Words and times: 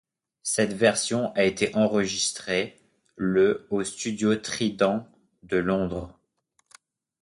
Cette 0.41 0.73
version 0.73 1.31
a 1.35 1.43
été 1.43 1.75
enregistrée 1.75 2.81
le 3.17 3.67
aux 3.69 3.83
studios 3.83 4.35
Trident 4.35 5.07
de 5.43 5.57
Londres. 5.57 6.19